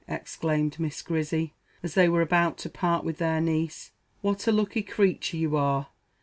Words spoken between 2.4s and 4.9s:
to part with their niece, "what a lucky